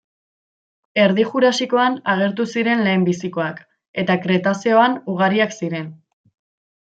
Erdi 1.01 1.25
Jurasikoan 1.33 1.97
agertu 2.13 2.47
ziren 2.55 2.81
lehenbizikoak, 2.87 3.61
eta 4.05 4.17
Kretazeoan 4.25 4.97
ugariak 5.15 5.55
ziren. 5.61 5.93